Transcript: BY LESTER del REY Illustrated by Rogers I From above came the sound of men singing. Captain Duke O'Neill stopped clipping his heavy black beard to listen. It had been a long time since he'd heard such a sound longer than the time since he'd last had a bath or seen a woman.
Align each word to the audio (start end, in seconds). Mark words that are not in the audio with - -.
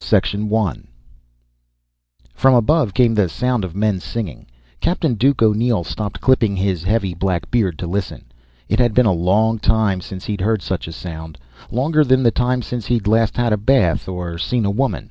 BY 0.00 0.16
LESTER 0.16 0.36
del 0.38 0.44
REY 0.46 0.48
Illustrated 0.48 0.50
by 0.50 0.58
Rogers 0.64 0.90
I 2.34 2.40
From 2.40 2.54
above 2.54 2.94
came 2.94 3.12
the 3.14 3.28
sound 3.28 3.64
of 3.66 3.76
men 3.76 4.00
singing. 4.00 4.46
Captain 4.80 5.12
Duke 5.14 5.42
O'Neill 5.42 5.84
stopped 5.84 6.22
clipping 6.22 6.56
his 6.56 6.84
heavy 6.84 7.12
black 7.12 7.50
beard 7.50 7.78
to 7.80 7.86
listen. 7.86 8.24
It 8.70 8.78
had 8.78 8.94
been 8.94 9.04
a 9.04 9.12
long 9.12 9.58
time 9.58 10.00
since 10.00 10.24
he'd 10.24 10.40
heard 10.40 10.62
such 10.62 10.88
a 10.88 10.92
sound 10.92 11.36
longer 11.70 12.02
than 12.02 12.22
the 12.22 12.30
time 12.30 12.62
since 12.62 12.86
he'd 12.86 13.06
last 13.06 13.36
had 13.36 13.52
a 13.52 13.58
bath 13.58 14.08
or 14.08 14.38
seen 14.38 14.64
a 14.64 14.70
woman. 14.70 15.10